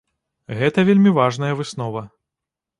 [0.59, 2.05] Гэта вельмі важная выснова.